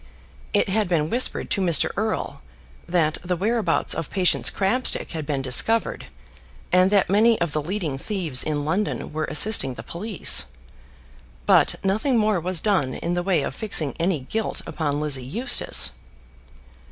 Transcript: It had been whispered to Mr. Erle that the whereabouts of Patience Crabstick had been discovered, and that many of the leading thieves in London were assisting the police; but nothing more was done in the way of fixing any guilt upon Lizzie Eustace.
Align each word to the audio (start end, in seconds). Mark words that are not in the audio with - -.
It 0.51 0.67
had 0.67 0.87
been 0.87 1.11
whispered 1.11 1.51
to 1.51 1.61
Mr. 1.61 1.91
Erle 1.95 2.41
that 2.87 3.19
the 3.23 3.35
whereabouts 3.35 3.93
of 3.93 4.09
Patience 4.09 4.49
Crabstick 4.49 5.11
had 5.11 5.27
been 5.27 5.43
discovered, 5.43 6.05
and 6.71 6.89
that 6.89 7.07
many 7.07 7.39
of 7.39 7.51
the 7.51 7.61
leading 7.61 7.99
thieves 7.99 8.41
in 8.41 8.65
London 8.65 9.13
were 9.13 9.25
assisting 9.25 9.75
the 9.75 9.83
police; 9.83 10.47
but 11.45 11.75
nothing 11.85 12.17
more 12.17 12.39
was 12.39 12.61
done 12.61 12.95
in 12.95 13.13
the 13.13 13.21
way 13.21 13.43
of 13.43 13.53
fixing 13.53 13.93
any 13.99 14.21
guilt 14.21 14.63
upon 14.65 14.99
Lizzie 14.99 15.23
Eustace. 15.23 15.91